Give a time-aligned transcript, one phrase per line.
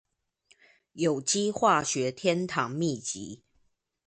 [0.93, 3.41] 有機化學天堂祕笈